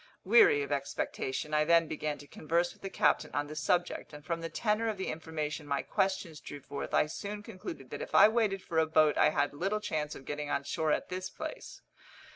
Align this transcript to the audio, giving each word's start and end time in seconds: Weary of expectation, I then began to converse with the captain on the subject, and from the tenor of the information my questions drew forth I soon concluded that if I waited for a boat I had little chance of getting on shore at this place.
Weary 0.23 0.63
of 0.63 0.71
expectation, 0.71 1.53
I 1.53 1.63
then 1.63 1.87
began 1.87 2.17
to 2.17 2.27
converse 2.27 2.73
with 2.73 2.81
the 2.81 2.89
captain 2.89 3.29
on 3.35 3.45
the 3.45 3.55
subject, 3.55 4.13
and 4.13 4.25
from 4.25 4.41
the 4.41 4.49
tenor 4.49 4.87
of 4.89 4.97
the 4.97 5.09
information 5.09 5.67
my 5.67 5.83
questions 5.83 6.39
drew 6.39 6.59
forth 6.59 6.91
I 6.91 7.05
soon 7.05 7.43
concluded 7.43 7.91
that 7.91 8.01
if 8.01 8.15
I 8.15 8.27
waited 8.27 8.63
for 8.63 8.79
a 8.79 8.87
boat 8.87 9.15
I 9.15 9.29
had 9.29 9.53
little 9.53 9.79
chance 9.79 10.15
of 10.15 10.25
getting 10.25 10.49
on 10.49 10.63
shore 10.63 10.91
at 10.91 11.09
this 11.09 11.29
place. 11.29 11.83